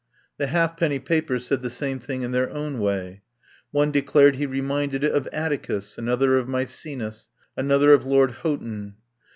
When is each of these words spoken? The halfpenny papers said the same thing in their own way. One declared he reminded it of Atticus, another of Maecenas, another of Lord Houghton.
The 0.37 0.47
halfpenny 0.47 0.97
papers 0.97 1.45
said 1.45 1.61
the 1.61 1.69
same 1.69 1.99
thing 1.99 2.23
in 2.23 2.31
their 2.31 2.49
own 2.49 2.79
way. 2.79 3.21
One 3.69 3.91
declared 3.91 4.37
he 4.37 4.47
reminded 4.47 5.03
it 5.03 5.11
of 5.13 5.27
Atticus, 5.31 5.95
another 5.95 6.39
of 6.39 6.47
Maecenas, 6.49 7.29
another 7.55 7.93
of 7.93 8.03
Lord 8.03 8.31
Houghton. 8.41 8.95